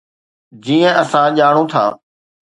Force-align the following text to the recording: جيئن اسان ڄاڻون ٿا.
جيئن 0.63 0.91
اسان 1.01 1.27
ڄاڻون 1.37 1.65
ٿا. 1.71 1.83